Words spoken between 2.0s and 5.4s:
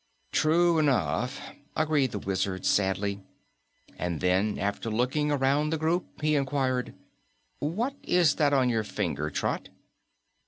the Wizard sadly. And then, after looking